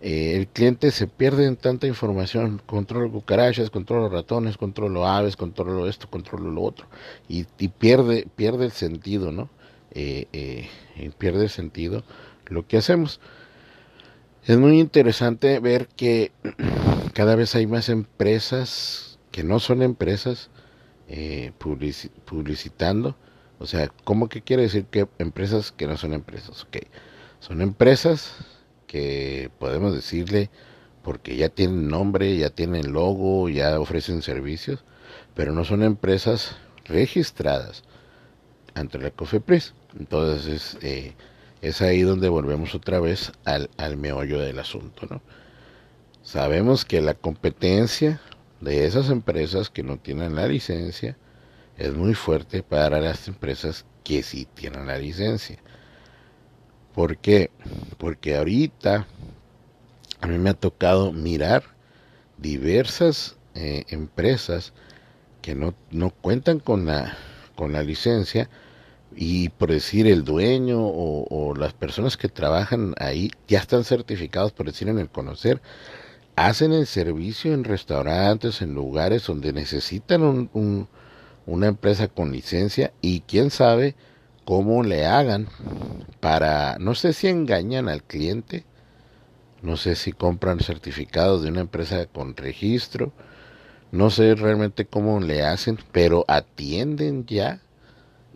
eh, 0.00 0.36
el 0.36 0.48
cliente 0.48 0.90
se 0.90 1.06
pierde 1.06 1.46
en 1.46 1.56
tanta 1.56 1.86
información, 1.86 2.60
controlo 2.66 3.10
cucarachas, 3.10 3.70
controlo 3.70 4.10
ratones, 4.10 4.58
controlo 4.58 5.06
aves, 5.06 5.34
controlo 5.34 5.88
esto, 5.88 6.10
controlo 6.10 6.50
lo 6.50 6.62
otro, 6.62 6.86
y, 7.26 7.44
pierde, 7.68 8.26
pierde 8.36 8.66
el 8.66 8.72
sentido, 8.72 9.32
¿no? 9.32 9.48
Eh, 9.94 10.26
eh, 10.32 11.10
pierde 11.18 11.48
sentido 11.48 12.04
lo 12.46 12.66
que 12.66 12.76
hacemos. 12.76 13.20
Es 14.44 14.58
muy 14.58 14.80
interesante 14.80 15.60
ver 15.60 15.88
que 15.88 16.32
cada 17.14 17.36
vez 17.36 17.54
hay 17.54 17.66
más 17.66 17.88
empresas 17.88 19.18
que 19.30 19.44
no 19.44 19.58
son 19.60 19.82
empresas 19.82 20.50
publicitando. 21.58 23.16
O 23.58 23.66
sea, 23.66 23.88
¿cómo 24.04 24.28
que 24.28 24.42
quiere 24.42 24.64
decir 24.64 24.86
que 24.86 25.06
empresas 25.18 25.70
que 25.70 25.86
no 25.86 25.96
son 25.96 26.12
empresas? 26.12 26.64
Ok, 26.64 26.78
son 27.40 27.62
empresas 27.62 28.34
que 28.86 29.50
podemos 29.58 29.94
decirle 29.94 30.50
porque 31.02 31.36
ya 31.36 31.50
tienen 31.50 31.88
nombre, 31.88 32.36
ya 32.36 32.50
tienen 32.50 32.92
logo, 32.92 33.48
ya 33.48 33.78
ofrecen 33.78 34.22
servicios, 34.22 34.84
pero 35.34 35.52
no 35.52 35.64
son 35.64 35.82
empresas 35.82 36.56
registradas 36.84 37.84
ante 38.74 38.98
la 38.98 39.10
COFEPRIS. 39.10 39.74
Entonces 39.98 40.76
eh, 40.82 41.14
es 41.62 41.82
ahí 41.82 42.02
donde 42.02 42.28
volvemos 42.28 42.74
otra 42.74 43.00
vez 43.00 43.32
al, 43.44 43.70
al 43.76 43.96
meollo 43.96 44.40
del 44.40 44.58
asunto. 44.58 45.06
¿no? 45.08 45.22
Sabemos 46.22 46.84
que 46.84 47.00
la 47.00 47.14
competencia 47.14 48.20
de 48.60 48.86
esas 48.86 49.10
empresas 49.10 49.70
que 49.70 49.82
no 49.82 49.98
tienen 49.98 50.34
la 50.34 50.46
licencia 50.46 51.16
es 51.76 51.94
muy 51.94 52.14
fuerte 52.14 52.62
para 52.62 53.00
las 53.00 53.28
empresas 53.28 53.84
que 54.04 54.22
sí 54.22 54.46
tienen 54.54 54.86
la 54.86 54.98
licencia. 54.98 55.58
¿Por 56.94 57.18
qué? 57.18 57.50
Porque 57.98 58.36
ahorita 58.36 59.06
a 60.20 60.26
mí 60.26 60.38
me 60.38 60.50
ha 60.50 60.54
tocado 60.54 61.12
mirar 61.12 61.64
diversas 62.38 63.36
eh, 63.54 63.84
empresas 63.88 64.72
que 65.42 65.54
no, 65.54 65.74
no 65.90 66.10
cuentan 66.10 66.60
con 66.60 66.86
la, 66.86 67.16
con 67.56 67.72
la 67.72 67.82
licencia 67.82 68.48
y 69.16 69.48
por 69.50 69.70
decir 69.70 70.06
el 70.06 70.24
dueño 70.24 70.80
o, 70.80 71.54
las 71.56 71.72
personas 71.72 72.16
que 72.16 72.28
trabajan 72.28 72.94
ahí 72.98 73.30
ya 73.46 73.60
están 73.60 73.84
certificados 73.84 74.52
por 74.52 74.66
decir 74.66 74.88
en 74.88 74.98
el 74.98 75.08
conocer 75.08 75.60
hacen 76.36 76.72
el 76.72 76.86
servicio 76.86 77.54
en 77.54 77.64
restaurantes 77.64 78.60
en 78.60 78.74
lugares 78.74 79.26
donde 79.26 79.52
necesitan 79.52 80.22
un, 80.22 80.88
una 81.46 81.66
empresa 81.68 82.08
con 82.08 82.32
licencia 82.32 82.92
y 83.00 83.20
quién 83.20 83.50
sabe 83.50 83.94
cómo 84.44 84.82
le 84.82 85.06
hagan 85.06 85.48
para, 86.20 86.76
no 86.78 86.94
sé 86.94 87.12
si 87.12 87.28
engañan 87.28 87.88
al 87.88 88.02
cliente, 88.02 88.64
no 89.62 89.76
sé 89.76 89.94
si 89.94 90.12
compran 90.12 90.60
certificados 90.60 91.42
de 91.42 91.50
una 91.50 91.60
empresa 91.60 92.06
con 92.06 92.36
registro, 92.36 93.12
no 93.92 94.10
sé 94.10 94.34
realmente 94.34 94.84
cómo 94.86 95.20
le 95.20 95.44
hacen, 95.44 95.78
pero 95.92 96.24
atienden 96.26 97.26
ya 97.26 97.60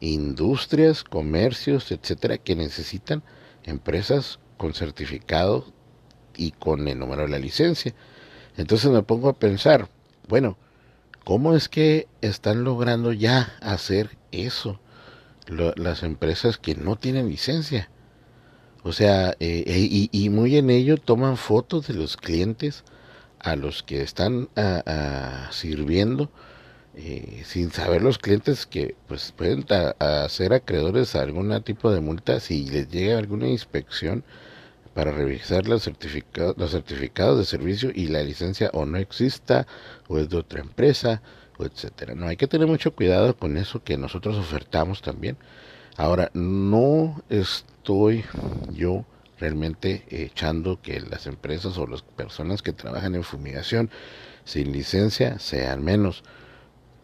industrias, 0.01 1.05
comercios, 1.05 1.91
etcétera, 1.91 2.39
que 2.39 2.57
necesitan 2.57 3.23
empresas 3.65 4.39
con 4.57 4.75
certificado 4.75 5.67
y 6.37 6.53
con 6.53 6.87
el 6.89 6.99
número 6.99 7.23
de 7.23 7.29
la 7.29 7.39
licencia. 7.39 7.95
Entonces 8.57 8.91
me 8.91 9.03
pongo 9.03 9.29
a 9.29 9.39
pensar, 9.39 9.89
bueno, 10.29 10.57
¿cómo 11.25 11.55
es 11.55 11.69
que 11.69 12.09
están 12.21 12.65
logrando 12.65 13.13
ya 13.13 13.57
hacer 13.61 14.17
eso? 14.33 14.81
las 15.49 16.03
empresas 16.03 16.59
que 16.59 16.75
no 16.75 16.97
tienen 16.97 17.31
licencia. 17.31 17.89
O 18.83 18.93
sea, 18.93 19.31
eh, 19.41 19.65
eh, 19.67 20.09
y, 20.13 20.29
muy 20.29 20.57
en 20.59 20.69
ello 20.69 20.99
toman 20.99 21.39
fotos 21.39 21.89
de 21.89 21.95
los 21.95 22.19
clientes 22.19 22.85
a 23.39 23.57
los 23.57 23.83
que 23.83 24.03
están 24.03 24.51
sirviendo, 25.51 26.31
eh, 26.99 27.43
sin 27.45 27.71
saber 27.71 28.03
los 28.03 28.19
clientes 28.19 28.67
que 28.67 28.97
pues 29.07 29.33
pueden 29.33 29.65
ser 30.29 30.53
acreedores 30.53 31.15
a 31.15 31.23
algún 31.23 31.63
tipo 31.63 31.91
de 31.91 32.01
multa 32.01 32.41
si 32.41 32.67
les 32.69 32.91
llega 32.91 33.19
alguna 33.19 33.49
inspección 33.49 34.25
para 34.95 35.13
revisar 35.13 35.69
los 35.69 35.85
certificados, 35.85 36.57
los 36.59 36.73
certificados 36.73 37.39
de 37.39 37.45
servicio 37.45 37.91
y 37.95 38.09
la 38.09 38.23
licencia 38.23 38.71
o 38.73 38.85
no 38.85 38.99
exista 38.99 39.67
o 40.09 40.19
es 40.19 40.29
de 40.29 40.37
otra 40.37 40.61
empresa 40.61 41.23
etcétera. 41.65 42.15
No 42.15 42.27
hay 42.27 42.37
que 42.37 42.47
tener 42.47 42.67
mucho 42.67 42.95
cuidado 42.95 43.37
con 43.37 43.57
eso 43.57 43.83
que 43.83 43.97
nosotros 43.97 44.37
ofertamos 44.37 45.03
también. 45.03 45.37
Ahora, 45.97 46.31
no 46.35 47.23
estoy 47.29 48.25
yo 48.73 49.05
realmente 49.39 50.05
echando 50.11 50.81
que 50.81 51.01
las 51.01 51.27
empresas 51.27 51.77
o 51.79 51.87
las 51.87 52.03
personas 52.03 52.63
que 52.63 52.73
trabajan 52.73 53.15
en 53.15 53.25
fumigación 53.25 53.91
sin 54.45 54.73
licencia 54.73 55.39
sean 55.39 55.83
menos, 55.85 56.23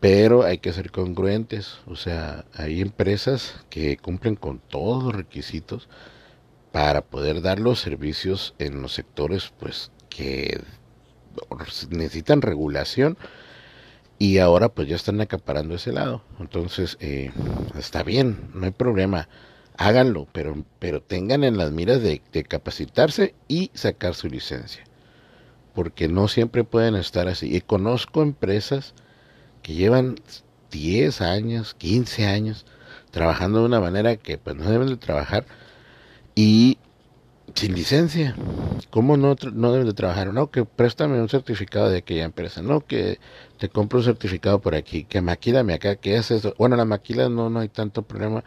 pero 0.04 0.42
hay 0.42 0.58
que 0.58 0.74
ser 0.74 0.90
congruentes, 0.90 1.78
o 1.86 1.96
sea, 1.96 2.44
hay 2.52 2.82
empresas 2.82 3.54
que 3.70 3.96
cumplen 3.96 4.36
con 4.36 4.58
todos 4.58 5.02
los 5.02 5.14
requisitos 5.14 5.88
para 6.72 7.00
poder 7.00 7.40
dar 7.40 7.58
los 7.58 7.80
servicios 7.80 8.54
en 8.58 8.82
los 8.82 8.92
sectores 8.92 9.54
pues 9.58 9.90
que 10.10 10.60
necesitan 11.88 12.42
regulación 12.42 13.16
y 14.18 14.36
ahora 14.36 14.68
pues 14.68 14.88
ya 14.88 14.96
están 14.96 15.22
acaparando 15.22 15.74
ese 15.74 15.90
lado. 15.90 16.22
Entonces, 16.38 16.98
eh, 17.00 17.30
está 17.78 18.02
bien, 18.02 18.50
no 18.52 18.66
hay 18.66 18.72
problema, 18.72 19.30
háganlo, 19.78 20.28
pero, 20.32 20.66
pero 20.80 21.00
tengan 21.00 21.44
en 21.44 21.56
las 21.56 21.72
miras 21.72 22.02
de, 22.02 22.20
capacitarse 22.46 23.34
y 23.48 23.70
sacar 23.72 24.14
su 24.14 24.28
licencia, 24.28 24.84
porque 25.74 26.08
no 26.08 26.28
siempre 26.28 26.62
pueden 26.62 26.94
estar 26.94 27.26
así. 27.26 27.56
Y 27.56 27.62
conozco 27.62 28.20
empresas 28.20 28.92
que 29.64 29.72
llevan 29.72 30.16
10 30.70 31.22
años, 31.22 31.74
15 31.74 32.26
años 32.26 32.66
trabajando 33.10 33.60
de 33.60 33.64
una 33.64 33.80
manera 33.80 34.16
que 34.16 34.36
pues 34.36 34.54
no 34.56 34.70
deben 34.70 34.88
de 34.88 34.98
trabajar 34.98 35.46
y 36.34 36.76
sin 37.54 37.74
licencia. 37.74 38.36
¿Cómo 38.90 39.16
no, 39.16 39.36
no 39.54 39.72
deben 39.72 39.86
de 39.86 39.94
trabajar? 39.94 40.34
No, 40.34 40.50
que 40.50 40.66
préstame 40.66 41.18
un 41.18 41.30
certificado 41.30 41.88
de 41.88 41.98
aquella 41.98 42.24
empresa. 42.24 42.60
No, 42.60 42.84
que 42.84 43.18
te 43.58 43.70
compro 43.70 44.00
un 44.00 44.04
certificado 44.04 44.60
por 44.60 44.74
aquí. 44.74 45.04
Que 45.04 45.22
maquílame 45.22 45.74
acá. 45.74 45.96
¿Qué 45.96 46.16
es 46.16 46.30
eso? 46.30 46.54
Bueno, 46.58 46.76
la 46.76 46.84
maquila 46.84 47.30
no, 47.30 47.48
no 47.48 47.60
hay 47.60 47.68
tanto 47.68 48.02
problema 48.02 48.44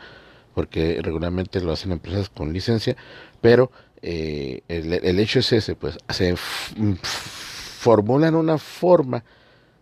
porque 0.53 0.99
regularmente 1.01 1.61
lo 1.61 1.71
hacen 1.71 1.93
empresas 1.93 2.29
con 2.29 2.53
licencia. 2.53 2.95
Pero 3.41 3.71
eh, 4.03 4.61
el, 4.67 5.19
hecho 5.19 5.39
es 5.39 5.51
ese, 5.51 5.75
pues 5.75 5.97
se 6.09 6.35
formulan 6.35 8.35
una 8.35 8.59
forma 8.59 9.23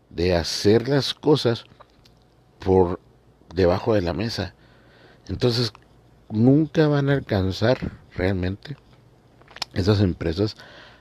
de 0.10 0.36
hacer 0.36 0.88
las 0.88 1.14
cosas 1.14 1.66
por 2.60 3.00
debajo 3.54 3.94
de 3.94 4.02
la 4.02 4.14
mesa. 4.14 4.56
Entonces, 5.28 5.74
nunca 6.30 6.88
van 6.88 7.10
a 7.10 7.14
alcanzar 7.14 7.92
realmente 8.16 8.78
esas 9.74 10.00
empresas 10.00 10.56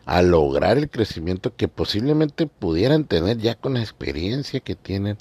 a 0.05 0.23
lograr 0.23 0.77
el 0.77 0.91
crecimiento 0.91 1.55
que 1.57 1.69
posiblemente 1.69 2.47
pudieran 2.47 3.05
tener 3.05 3.39
ya 3.39 3.55
con 3.55 3.75
la 3.75 3.81
experiencia 3.81 4.61
que 4.61 4.75
tienen, 4.75 5.17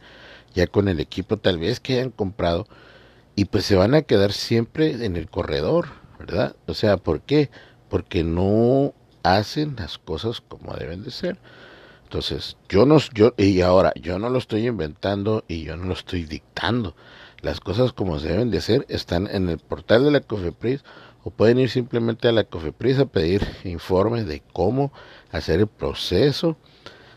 ya 0.54 0.68
con 0.68 0.88
el 0.88 1.00
equipo 1.00 1.38
tal 1.38 1.60
vez 1.60 1.80
que 1.80 1.94
hayan 1.94 2.12
comprado, 2.12 2.68
y 3.36 3.46
pues 3.46 3.66
se 3.66 3.76
van 3.76 3.96
a 3.96 4.02
quedar 4.02 4.34
siempre 4.34 5.06
en 5.06 5.16
el 5.16 5.30
corredor, 5.30 5.88
¿verdad? 6.20 6.56
O 6.68 6.74
sea, 6.74 6.98
¿por 6.98 7.22
qué? 7.22 7.50
Porque 7.90 8.24
no 8.24 8.94
hacen 9.24 9.76
las 9.78 9.98
cosas 9.98 10.42
como 10.42 10.74
deben 10.76 11.04
de 11.04 11.12
ser. 11.12 11.38
Entonces, 12.14 12.58
yo 12.70 12.86
no, 12.86 13.00
y 13.38 13.62
ahora, 13.62 13.92
yo 14.00 14.20
no 14.20 14.30
lo 14.30 14.38
estoy 14.38 14.68
inventando 14.68 15.44
y 15.48 15.64
yo 15.64 15.76
no 15.78 15.86
lo 15.86 15.94
estoy 15.94 16.26
dictando. 16.26 16.96
Las 17.42 17.60
cosas 17.60 17.92
como 17.92 18.20
se 18.20 18.28
deben 18.28 18.52
de 18.52 18.62
ser 18.62 18.86
están 18.88 19.28
en 19.32 19.50
el 19.50 19.58
portal 19.58 20.04
de 20.04 20.12
la 20.12 20.20
COFEPRIS 20.20 20.84
o 21.24 21.32
pueden 21.32 21.58
ir 21.58 21.72
simplemente 21.72 22.28
a 22.28 22.32
la 22.32 22.44
COFEPRIS 22.44 23.00
a 23.00 23.06
pedir 23.08 23.42
informes 23.64 24.28
de 24.28 24.44
cómo 24.54 24.94
hacer 25.32 25.62
el 25.62 25.66
proceso 25.66 26.56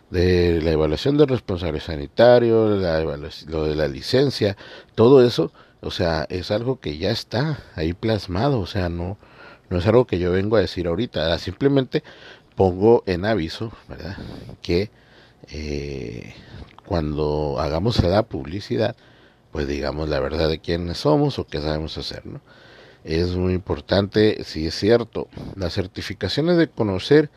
de 0.08 0.62
la 0.62 0.70
evaluación 0.70 1.18
de 1.18 1.26
responsable 1.26 1.80
sanitario, 1.80 2.66
la 2.70 3.02
lo 3.48 3.64
de 3.64 3.76
la 3.76 3.88
licencia, 3.88 4.56
todo 4.94 5.22
eso 5.22 5.52
o 5.82 5.90
sea, 5.90 6.26
es 6.30 6.50
algo 6.50 6.80
que 6.80 6.96
ya 6.96 7.10
está 7.10 7.58
ahí 7.74 7.92
plasmado, 7.92 8.60
o 8.60 8.66
sea, 8.66 8.88
no, 8.88 9.18
no 9.68 9.76
es 9.76 9.86
algo 9.86 10.06
que 10.06 10.18
yo 10.18 10.32
vengo 10.32 10.56
a 10.56 10.60
decir 10.60 10.86
ahorita, 10.86 11.38
simplemente 11.38 12.02
pongo 12.56 13.04
en 13.06 13.25
aviso, 13.25 13.70
¿verdad? 13.88 14.16
Que 14.62 14.90
eh, 15.50 16.34
cuando 16.86 17.56
hagamos 17.60 18.02
la 18.02 18.22
publicidad, 18.25 18.96
pues 19.52 19.68
digamos 19.68 20.08
la 20.08 20.18
verdad 20.18 20.48
de 20.48 20.58
quiénes 20.58 20.98
somos 20.98 21.38
o 21.38 21.46
qué 21.46 21.60
sabemos 21.60 21.96
hacer, 21.98 22.26
¿no? 22.26 22.40
Es 23.04 23.36
muy 23.36 23.52
importante, 23.52 24.42
si 24.42 24.66
es 24.66 24.75
cierto, 24.75 25.28
las 25.54 25.75
certificaciones 25.75 26.56
de 26.56 26.68
conocer 26.68 27.30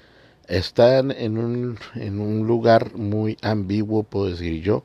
están 0.47 1.11
en 1.11 1.38
un, 1.38 1.77
en 1.93 2.19
un 2.19 2.47
lugar 2.47 2.95
muy 2.95 3.38
ambiguo, 3.43 4.01
puedo 4.01 4.31
decir 4.31 4.63
yo, 4.63 4.83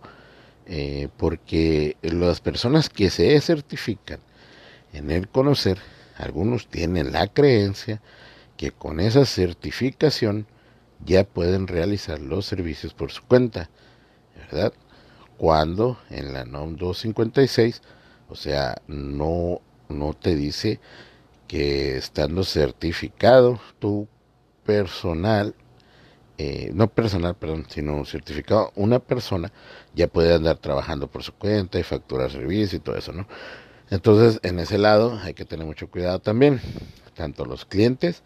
eh, 0.66 1.08
porque 1.16 1.96
las 2.02 2.40
personas 2.40 2.90
que 2.90 3.08
se 3.08 3.40
certifican 3.40 4.20
en 4.92 5.10
el 5.10 5.28
conocer, 5.28 5.78
algunos 6.18 6.68
tienen 6.68 7.12
la 7.12 7.28
creencia 7.28 8.02
que 8.56 8.72
con 8.72 9.00
esa 9.00 9.24
certificación 9.24 10.46
ya 11.04 11.24
pueden 11.24 11.66
realizar 11.66 12.20
los 12.20 12.46
servicios 12.46 12.94
por 12.94 13.10
su 13.10 13.22
cuenta, 13.22 13.70
¿verdad? 14.36 14.72
Cuando 15.36 15.98
en 16.10 16.32
la 16.32 16.44
NOM 16.44 16.76
256, 16.76 17.82
o 18.28 18.36
sea, 18.36 18.76
no, 18.86 19.60
no 19.88 20.14
te 20.14 20.34
dice 20.36 20.80
que 21.48 21.96
estando 21.96 22.44
certificado 22.44 23.60
tu 23.78 24.08
personal 24.64 25.54
eh, 26.36 26.72
no 26.74 26.88
personal, 26.88 27.36
perdón, 27.36 27.64
sino 27.68 28.04
certificado, 28.04 28.72
una 28.74 28.98
persona 28.98 29.52
ya 29.94 30.08
puede 30.08 30.34
andar 30.34 30.58
trabajando 30.58 31.06
por 31.06 31.22
su 31.22 31.32
cuenta 31.32 31.78
y 31.78 31.84
facturar 31.84 32.30
servicios 32.32 32.74
y 32.74 32.80
todo 32.80 32.96
eso, 32.96 33.12
¿no? 33.12 33.28
Entonces, 33.90 34.40
en 34.42 34.58
ese 34.58 34.78
lado 34.78 35.18
hay 35.22 35.34
que 35.34 35.44
tener 35.44 35.64
mucho 35.64 35.88
cuidado 35.88 36.18
también, 36.18 36.60
tanto 37.14 37.44
los 37.44 37.64
clientes 37.64 38.24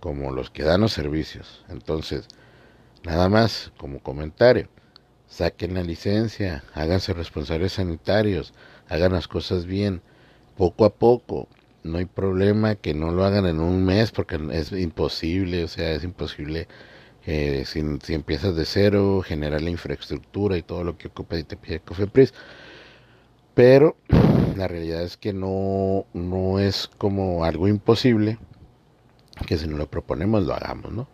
como 0.00 0.32
los 0.32 0.50
que 0.50 0.64
dan 0.64 0.80
los 0.80 0.92
servicios. 0.92 1.64
Entonces, 1.68 2.26
nada 3.04 3.28
más 3.28 3.72
como 3.76 4.00
comentario, 4.00 4.68
saquen 5.28 5.74
la 5.74 5.82
licencia, 5.82 6.64
háganse 6.74 7.12
responsables 7.12 7.74
sanitarios, 7.74 8.52
hagan 8.88 9.12
las 9.12 9.28
cosas 9.28 9.66
bien, 9.66 10.02
poco 10.56 10.84
a 10.84 10.94
poco. 10.94 11.48
No 11.82 11.98
hay 11.98 12.06
problema 12.06 12.74
que 12.74 12.94
no 12.94 13.10
lo 13.10 13.24
hagan 13.24 13.46
en 13.46 13.60
un 13.60 13.84
mes 13.84 14.10
porque 14.10 14.38
es 14.52 14.72
imposible, 14.72 15.64
o 15.64 15.68
sea, 15.68 15.92
es 15.92 16.04
imposible 16.04 16.68
eh, 17.26 17.64
si, 17.66 17.80
empiezas 18.14 18.56
de 18.56 18.64
cero, 18.64 19.22
generar 19.24 19.62
la 19.62 19.70
infraestructura 19.70 20.56
y 20.56 20.62
todo 20.62 20.84
lo 20.84 20.98
que 20.98 21.08
ocupa 21.08 21.38
y 21.38 21.44
te 21.44 21.56
pide 21.56 21.80
Cofepris. 21.80 22.34
Pero 23.54 23.96
la 24.56 24.68
realidad 24.68 25.02
es 25.02 25.16
que 25.16 25.32
no, 25.32 26.06
no 26.14 26.58
es 26.58 26.88
como 26.98 27.44
algo 27.44 27.68
imposible 27.68 28.38
que 29.46 29.58
si 29.58 29.66
no 29.68 29.76
lo 29.76 29.90
proponemos 29.90 30.44
lo 30.44 30.54
hagamos, 30.54 30.92
¿no? 30.92 31.08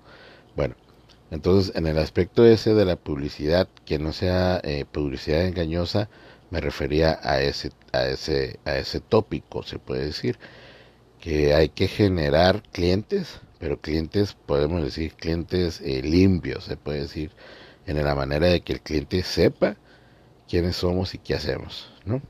Bueno, 0.57 0.75
entonces 1.31 1.75
en 1.77 1.87
el 1.87 1.99
aspecto 1.99 2.45
ese 2.45 2.75
de 2.75 2.85
la 2.85 2.97
publicidad, 2.97 3.69
que 3.85 3.99
no 3.99 4.13
sea 4.13 4.61
eh, 4.65 4.85
publicidad 4.91 5.45
engañosa, 5.45 6.09
me 6.51 6.61
refería 6.61 7.19
a 7.23 7.41
ese, 7.41 7.73
a 7.93 8.07
ese, 8.07 8.61
a 8.65 8.77
ese 8.77 9.01
tópico, 9.01 9.63
se 9.63 9.79
puede 9.79 10.07
decir, 10.07 10.39
que 11.21 11.55
hay 11.55 11.69
que 11.71 11.89
generar 11.89 12.63
clientes 12.73 13.41
pero 13.59 13.81
clientes, 13.81 14.35
podemos 14.35 14.83
decir 14.83 15.15
clientes 15.15 15.81
eh, 15.81 16.03
limpios, 16.03 16.65
se 16.65 16.77
puede 16.77 17.01
decir, 17.01 17.33
en 17.87 18.03
la 18.03 18.15
manera 18.15 18.49
de 18.49 18.61
que 18.61 18.75
el 18.75 18.81
cliente 18.81 19.23
sepa 19.23 19.77
quiénes 20.49 20.77
somos 20.77 21.15
y 21.15 21.19
qué 21.19 21.35
hacemos, 21.35 21.91
¿no? 22.05 22.21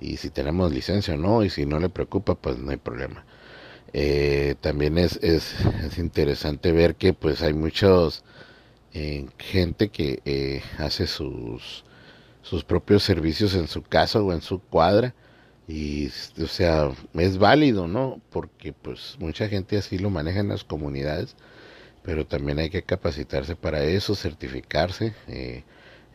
Y 0.00 0.16
si 0.18 0.30
tenemos 0.30 0.72
licencia 0.72 1.14
o 1.14 1.16
no, 1.16 1.44
y 1.44 1.50
si 1.50 1.64
no 1.66 1.78
le 1.78 1.88
preocupa, 1.88 2.34
pues 2.34 2.58
no 2.58 2.70
hay 2.70 2.76
problema. 2.76 3.24
Eh, 3.92 4.54
también 4.60 4.98
es, 4.98 5.18
es, 5.22 5.54
es, 5.84 5.98
interesante 5.98 6.72
ver 6.72 6.94
que 6.96 7.12
pues 7.12 7.42
hay 7.42 7.52
muchos 7.52 8.24
eh, 8.94 9.26
gente 9.38 9.88
que 9.90 10.62
hace 10.78 11.06
sus, 11.06 11.84
sus 12.42 12.64
propios 12.64 13.02
servicios 13.02 13.54
en 13.54 13.68
su 13.68 13.82
casa 13.82 14.22
o 14.22 14.32
en 14.32 14.42
su 14.42 14.60
cuadra. 14.60 15.14
Y 15.68 16.08
o 16.42 16.48
sea 16.48 16.90
es 17.14 17.38
válido 17.38 17.86
no 17.86 18.20
porque 18.30 18.72
pues 18.72 19.16
mucha 19.20 19.48
gente 19.48 19.78
así 19.78 19.96
lo 19.98 20.10
maneja 20.10 20.40
en 20.40 20.48
las 20.48 20.64
comunidades 20.64 21.36
pero 22.02 22.26
también 22.26 22.58
hay 22.58 22.70
que 22.70 22.82
capacitarse 22.82 23.56
para 23.56 23.82
eso 23.84 24.14
certificarse 24.14 25.14
eh, 25.28 25.64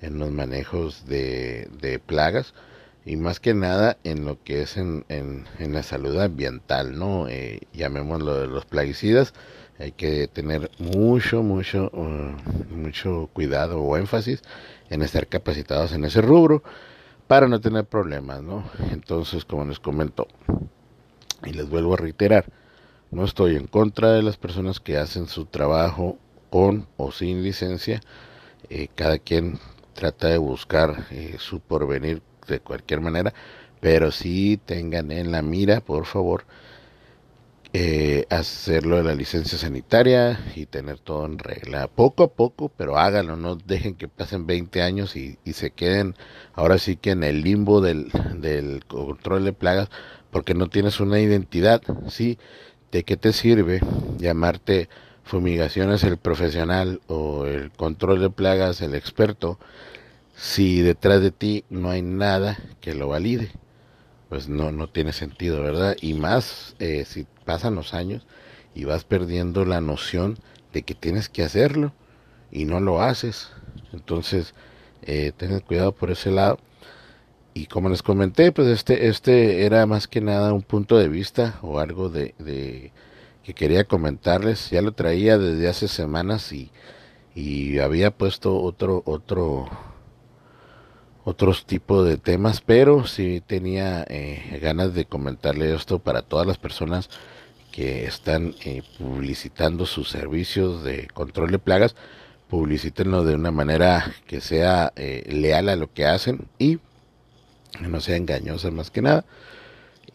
en 0.02 0.20
los 0.20 0.32
manejos 0.32 1.06
de, 1.08 1.70
de, 1.82 2.00
plagas 2.00 2.54
y 3.08 3.16
más 3.16 3.40
que 3.40 3.54
nada 3.56 3.98
en 4.04 4.26
lo 4.26 4.44
que 4.44 4.62
es 4.62 4.78
en, 4.78 5.06
en, 5.10 5.46
en 5.58 5.74
la 5.74 5.82
salud 5.82 6.20
ambiental 6.20 7.00
no 7.00 7.28
eh, 7.28 7.62
llamémoslo 7.74 8.40
de 8.40 8.48
los 8.48 8.66
plaguicidas 8.66 9.34
hay 9.80 9.92
que 9.92 10.28
tener 10.28 10.70
mucho 10.78 11.42
mucho 11.42 11.90
uh, 11.94 12.76
mucho 12.76 13.30
cuidado 13.34 13.82
o 13.82 13.98
énfasis 13.98 14.42
en 14.90 15.02
estar 15.02 15.28
capacitados 15.28 15.94
en 15.94 16.06
ese 16.06 16.22
rubro 16.22 16.64
para 17.28 17.48
no 17.48 17.60
tener 17.60 17.86
problemas, 17.86 18.42
¿no? 18.42 18.64
Entonces, 18.92 19.46
como 19.46 19.66
les 19.66 19.80
comento, 19.80 20.28
y 21.46 21.52
les 21.52 21.70
vuelvo 21.70 21.94
a 21.94 21.98
reiterar, 21.98 22.46
no 23.12 23.24
estoy 23.26 23.56
en 23.56 23.68
contra 23.68 24.14
de 24.14 24.24
las 24.24 24.38
personas 24.38 24.80
que 24.80 24.98
hacen 24.98 25.28
su 25.28 25.46
trabajo 25.46 26.18
con 26.50 26.88
o 26.98 27.12
sin 27.12 27.44
licencia. 27.44 28.02
Eh, 28.70 28.88
cada 28.96 29.20
quien 29.20 29.60
trata 29.94 30.28
de 30.28 30.38
buscar 30.38 31.06
eh, 31.12 31.36
su 31.40 31.60
porvenir 31.60 32.22
de 32.48 32.60
cualquier 32.60 33.02
manera, 33.02 33.34
pero 33.80 34.12
sí 34.12 34.60
tengan 34.66 35.12
en 35.12 35.32
la 35.32 35.42
mira, 35.42 35.82
por 35.82 36.06
favor, 36.06 36.46
eh, 37.74 38.26
hacerlo 38.30 38.98
de 38.98 39.04
la 39.04 39.14
licencia 39.14 39.58
sanitaria 39.58 40.40
y 40.56 40.66
tener 40.66 41.00
todo 41.00 41.26
en 41.26 41.38
regla. 41.38 41.88
Poco 41.88 42.24
a 42.24 42.28
poco, 42.30 42.70
pero 42.70 42.98
háganlo, 42.98 43.36
no 43.36 43.56
dejen 43.56 43.96
que 43.96 44.08
pasen 44.08 44.48
20 44.48 44.82
años 44.82 45.16
y, 45.16 45.38
se 45.54 45.72
queden 45.72 46.16
ahora 46.54 46.78
sí 46.78 46.96
que 46.96 47.12
en 47.12 47.24
el 47.24 47.42
limbo 47.44 47.82
del, 47.82 48.10
del 48.36 48.86
control 48.86 49.46
de 49.46 49.54
plagas 49.54 49.90
porque 50.32 50.54
no 50.54 50.70
tienes 50.70 51.00
una 51.00 51.20
identidad, 51.20 51.82
¿sí? 52.10 52.38
¿De 52.92 53.04
qué 53.04 53.18
te 53.18 53.34
sirve 53.34 53.82
llamarte 54.18 54.90
fumigaciones 55.24 56.04
el 56.04 56.18
profesional 56.18 57.02
o 57.08 57.46
el 57.46 57.72
control 57.72 58.22
de 58.22 58.30
plagas 58.30 58.82
el 58.82 58.96
experto 58.96 59.60
si 60.38 60.82
detrás 60.82 61.22
de 61.22 61.32
ti 61.32 61.66
no 61.70 61.90
hay 61.90 62.04
nada 62.04 62.58
que 62.80 62.94
lo 62.94 63.10
valide? 63.10 63.52
Pues 64.30 64.48
no, 64.48 64.72
no 64.72 64.88
tiene 64.88 65.12
sentido, 65.14 65.64
¿verdad? 65.64 65.98
Y 66.00 66.14
más 66.14 66.76
eh, 66.80 67.06
si 67.06 67.26
pasan 67.44 67.76
los 67.76 67.94
años 67.94 68.28
y 68.76 68.86
vas 68.86 69.04
perdiendo 69.04 69.66
la 69.66 69.82
noción 69.82 70.38
de 70.74 70.84
que 70.84 70.94
tienes 70.94 71.28
que 71.28 71.44
hacerlo 71.44 71.94
y 72.52 72.66
no 72.66 72.80
lo 72.80 73.02
haces. 73.02 73.50
Entonces, 73.94 74.54
eh, 75.02 75.32
cuidado 75.66 75.94
por 75.94 76.12
ese 76.12 76.30
lado. 76.32 76.60
Y 77.54 77.66
como 77.66 77.90
les 77.90 78.04
comenté, 78.04 78.52
pues 78.52 78.68
este, 78.68 79.08
este 79.08 79.66
era 79.66 79.88
más 79.88 80.08
que 80.08 80.22
nada 80.22 80.54
un 80.54 80.62
punto 80.62 80.98
de 81.00 81.10
vista 81.10 81.58
o 81.64 81.80
algo 81.80 82.10
de, 82.10 82.36
de 82.38 82.92
que 83.44 83.56
quería 83.56 83.86
comentarles. 83.86 84.70
Ya 84.70 84.82
lo 84.84 84.92
traía 84.92 85.40
desde 85.40 85.68
hace 85.68 85.88
semanas 85.88 86.52
y, 86.54 86.72
y 87.34 87.80
había 87.80 88.12
puesto 88.12 88.62
otro, 88.62 89.02
otro, 89.06 89.68
otros 91.28 91.66
tipos 91.66 92.08
de 92.08 92.16
temas, 92.16 92.62
pero 92.62 93.06
sí 93.06 93.44
tenía 93.46 94.06
eh, 94.08 94.60
ganas 94.62 94.94
de 94.94 95.04
comentarle 95.04 95.76
esto 95.76 96.00
para 96.00 96.22
todas 96.22 96.48
las 96.48 96.58
personas 96.58 97.10
que 97.70 98.06
están 98.06 98.56
eh, 98.64 98.82
publicitando 98.98 99.86
sus 99.86 100.08
servicios 100.08 100.86
de 100.86 101.08
control 101.08 101.52
de 101.52 101.60
plagas, 101.60 101.98
publicítenlo 102.50 103.26
de 103.26 103.36
una 103.36 103.52
manera 103.52 104.16
que 104.26 104.40
sea 104.40 104.94
eh, 104.96 105.26
leal 105.28 105.68
a 105.68 105.76
lo 105.76 105.92
que 105.92 106.06
hacen 106.06 106.48
y 106.60 106.80
no 107.82 108.00
sea 108.00 108.16
engañosa 108.16 108.72
más 108.72 108.90
que 108.90 109.02
nada. 109.02 109.26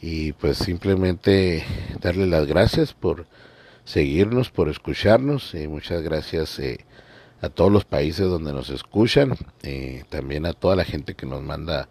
Y 0.01 0.33
pues 0.33 0.57
simplemente 0.57 1.63
darle 2.01 2.27
las 2.27 2.47
gracias 2.47 2.95
por 2.95 3.27
seguirnos, 3.85 4.49
por 4.49 4.71
escucharnos. 4.71 5.55
y 5.55 5.69
muchas 5.69 6.01
gracias 6.01 6.59
eh, 6.59 6.87
a 7.43 7.51
todos 7.51 7.71
los 7.71 7.85
países 7.85 8.29
donde 8.29 8.53
nos 8.53 8.71
escuchan, 8.71 9.35
también 10.09 10.47
a 10.47 10.53
toda 10.53 10.77
la 10.77 10.85
gente 10.85 11.15
que 11.15 11.27
nos 11.27 11.43
manda 11.43 11.89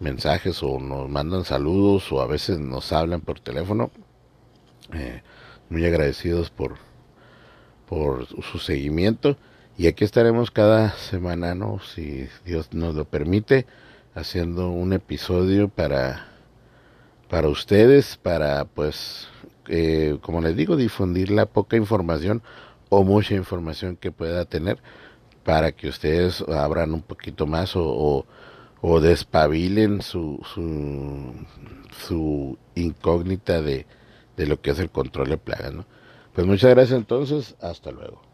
mensajes 0.00 0.62
o 0.62 0.80
nos 0.80 1.08
mandan 1.08 1.44
saludos 1.44 2.10
o 2.10 2.20
a 2.20 2.26
veces 2.26 2.58
nos 2.58 2.92
hablan 2.92 3.20
por 3.20 3.38
teléfono. 3.38 3.90
Eh, 4.92 5.22
muy 5.68 5.84
agradecidos 5.84 6.50
por, 6.50 6.76
por 7.88 8.26
su 8.26 8.58
seguimiento. 8.58 9.36
Y 9.76 9.88
aquí 9.88 10.04
estaremos 10.04 10.50
cada 10.50 10.92
semana, 10.92 11.54
¿no? 11.54 11.80
Si 11.80 12.28
Dios 12.44 12.72
nos 12.72 12.94
lo 12.94 13.04
permite, 13.04 13.66
haciendo 14.14 14.70
un 14.70 14.92
episodio 14.92 15.68
para, 15.68 16.28
para 17.28 17.48
ustedes, 17.48 18.16
para 18.16 18.64
pues, 18.66 19.28
eh, 19.68 20.18
como 20.20 20.40
les 20.40 20.56
digo, 20.56 20.76
difundir 20.76 21.30
la 21.30 21.46
poca 21.46 21.76
información 21.76 22.42
o 22.94 23.04
mucha 23.04 23.34
información 23.34 23.96
que 23.96 24.12
pueda 24.12 24.44
tener 24.44 24.78
para 25.44 25.72
que 25.72 25.88
ustedes 25.88 26.42
abran 26.42 26.92
un 26.92 27.02
poquito 27.02 27.46
más 27.46 27.72
o, 27.76 28.26
despabilen 29.00 30.02
su, 30.02 30.40
su, 30.54 31.34
su 32.06 32.58
incógnita 32.74 33.62
de, 33.62 33.86
de 34.36 34.46
lo 34.46 34.60
que 34.60 34.70
es 34.70 34.78
el 34.78 34.90
control 34.90 35.30
de 35.30 35.38
plagas. 35.38 35.72
Pues 36.34 36.46
muchas 36.46 36.70
gracias 36.70 36.98
entonces, 36.98 37.56
hasta 37.60 37.90
luego. 37.92 38.33